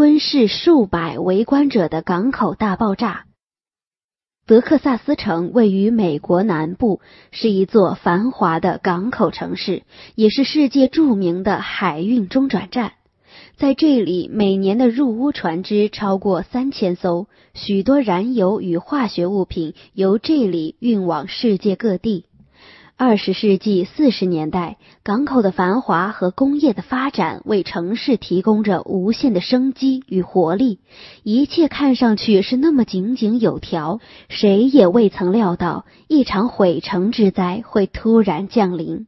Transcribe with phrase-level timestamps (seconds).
[0.00, 3.26] 吞噬数百围观者的港口大爆炸。
[4.46, 9.82] 德克萨斯城位于美国南部，是一座繁华的港口城市，
[10.14, 12.94] 也是世界著名的海运中转站。
[13.58, 22.24] 在这里，每年的入坞船只超过三千艘，许多燃油与化学物品由这里运往世界各地。
[23.02, 30.80] 二十世纪四十年代，港口的繁华和工业的发展为城市提供着无限的生机与活力。
[31.22, 39.06] 一切看上去是那么井井有条，谁也未曾料到一场毁城之灾会突然降临。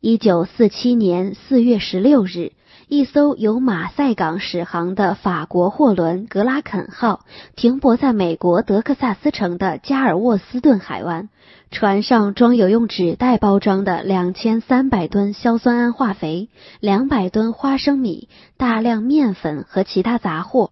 [0.00, 2.52] 一九四七年四月十六日。
[2.86, 7.26] 一艘由马赛港驶航的法国货轮“格拉肯号”
[7.56, 11.28] 停泊在美国德克萨斯城的加尔沃斯顿海湾，
[11.72, 20.70] 船上装有用纸袋包装的两千三百吨硝酸铵化肥、两百吨花生米、大量面粉和其他杂货。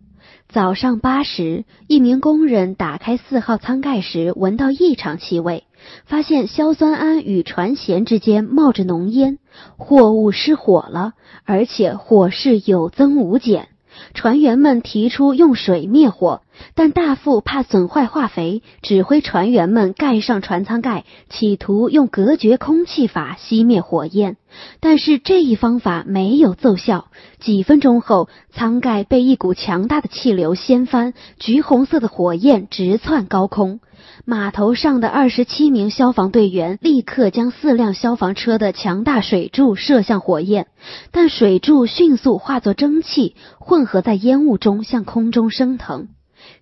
[0.49, 5.65] 早上八时，一名工人打开四号舱盖时，闻到异常气味，
[6.05, 9.39] 发现硝酸铵与船舷之间冒着浓烟，
[9.77, 11.13] 货物失火了，
[11.45, 13.69] 而且火势有增无减。
[14.15, 16.43] 船员们提出用水灭火，
[16.75, 24.37] 但大副怕损坏化肥，指挥船员们盖上船舱盖，企图用隔绝空气法熄灭火焰。
[24.81, 27.09] 但是这一方法没有奏效。
[27.41, 33.81] 几分钟后，舱盖被一股强大的气流掀翻，橘红色的火焰直窜高空。
[34.25, 40.69] 码头上的二十七名消防队员立刻将四辆消防车的强大水柱射向火焰，
[41.11, 46.09] 但水柱迅速化作蒸汽，混合在烟雾中向空中升腾。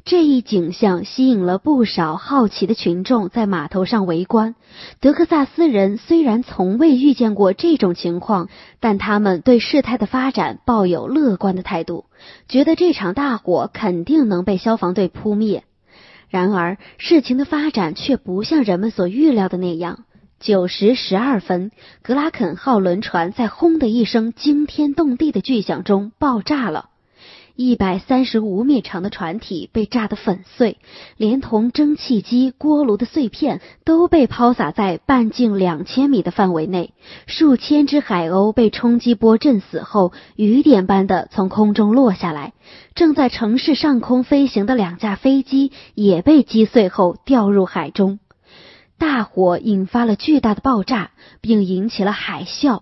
[0.05, 4.55] 这一景象吸引了不少好奇的群众在码头上围观。
[5.01, 8.49] 德克萨斯人虽然从未遇见过这种情况，
[8.81, 12.05] 但他们对事态的发展抱有乐观的态度，
[12.49, 15.65] 觉得这场大火肯定能被消防队扑灭。
[16.29, 20.05] 然而，事情的发展却不像人们所预料的那样。
[20.41, 21.71] 九时十二分，
[22.03, 26.91] 格拉肯号轮船在“轰”的一声惊天动地的巨响中爆炸了。
[27.57, 30.79] 一百三十五米长的船体被炸得粉碎，
[31.17, 36.95] 连同蒸汽机、锅炉的碎片都被抛洒在半径两千米的范围内。
[37.27, 42.55] 数千只海鸥被冲击波震死后，雨点般的从空中落下来。
[42.97, 48.19] 正在城市上空飞行的两架飞机也被击碎后掉入海中。
[48.99, 51.11] 大火引发了巨大的爆炸，
[51.41, 52.81] 并引起了海啸。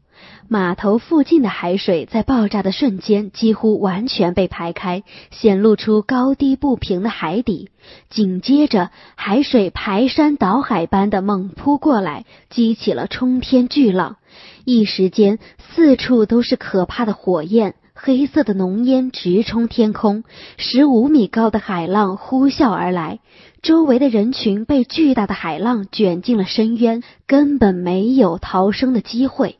[0.49, 7.71] 码头附近的海水在爆炸的瞬间几乎完全被排开，显露出高低不平的海底。
[8.09, 14.17] 紧接着，海水排山倒海般的猛扑过来，激起了冲天巨浪。
[14.65, 17.75] 一时间，四处都是可怕的火焰，
[18.05, 20.25] 黑色的浓烟直冲天空。
[20.57, 23.21] 十五米高的海浪呼啸而来，
[23.63, 29.55] 周围的人群被巨大的海浪卷进了深渊，根本没有逃生的机会。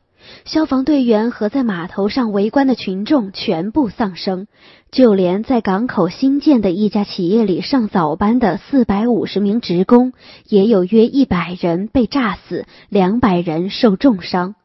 [0.45, 4.49] 消防队员和在码头上围观的群众全部丧生，
[4.91, 10.13] 就连在港口新建的一家企业里上早班的四百五十名职工，
[10.49, 14.57] 也有约一百人被炸死，两百人受重伤。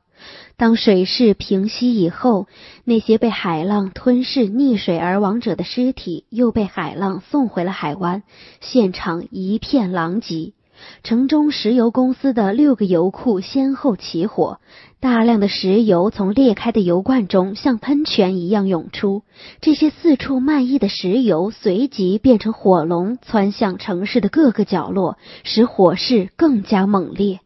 [0.59, 2.47] 当水势平息以后，
[2.83, 8.23] 那些被海浪吞噬、溺水而亡者的尸体又被海浪送回了海湾，
[8.59, 10.53] 现场一片狼藉。
[11.03, 14.59] 城中石油公司的六个油库先后起火，
[14.99, 19.21] 大量的石油从裂开的油罐中像喷泉一样涌出。
[19.61, 27.41] 这些四处漫溢的石油随即变成火龙，窜向城市的各个角落，使火势更加猛烈。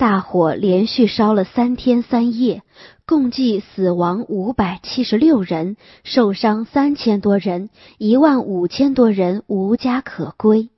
[0.00, 2.62] 大火连续烧了三天三夜，
[3.06, 7.68] 共计死亡五百七十六人，受伤三千多人，
[7.98, 10.70] 一万五千多人无家可归。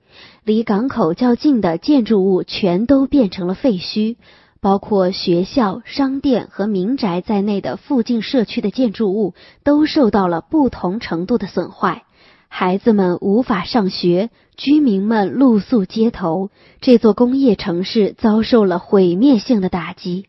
[0.42, 4.16] 离港口较近的建筑物全都变成了废墟，
[4.60, 12.02] 包括学校、商店和民宅在内的附近社区的建筑物都受到了不同程度的损坏。
[12.54, 14.28] 孩子们无法上学，
[14.58, 16.50] 居民们露宿街头，
[16.82, 20.26] 这座工业城市遭受了毁灭性的打击。